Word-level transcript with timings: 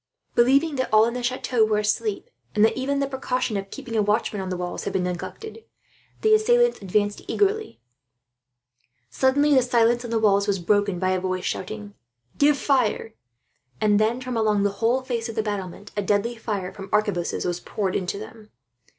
Believing 0.33 0.77
that 0.77 0.91
all 0.91 1.05
in 1.05 1.13
the 1.13 1.21
chateau 1.21 1.63
were 1.63 1.77
asleep, 1.77 2.31
and 2.55 2.65
that 2.65 2.75
even 2.75 2.97
the 2.97 3.05
precaution 3.07 3.55
of 3.55 3.69
keeping 3.69 3.95
a 3.95 4.01
watchman 4.01 4.41
on 4.41 4.49
the 4.49 4.57
walls 4.57 4.85
had 4.85 4.93
been 4.93 5.03
neglected, 5.03 5.63
the 6.21 6.33
assailants 6.33 6.81
advanced 6.81 7.21
eagerly. 7.27 7.79
Suddenly, 9.11 9.53
the 9.53 9.61
silence 9.61 10.03
on 10.03 10.09
the 10.09 10.17
walls 10.17 10.47
was 10.47 10.57
broken 10.57 10.97
by 10.97 11.11
a 11.11 11.19
voice 11.19 11.45
shouting, 11.45 11.93
"Give 12.39 12.57
fire!" 12.57 13.13
And 13.79 13.99
then, 13.99 14.19
from 14.19 14.35
along 14.35 14.63
the 14.63 14.71
whole 14.81 15.03
face 15.03 15.29
of 15.29 15.35
the 15.35 15.43
battlements, 15.43 15.91
deadly 15.91 16.35
fire 16.35 16.73
from 16.73 16.89
arquebuses 16.91 17.45
was 17.45 17.59
poured 17.59 17.95
into 17.95 18.17
them. 18.17 18.49